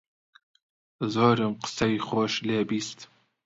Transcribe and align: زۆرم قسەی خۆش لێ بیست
زۆرم 1.13 1.53
قسەی 1.63 1.95
خۆش 2.07 2.33
لێ 2.47 2.59
بیست 2.69 2.99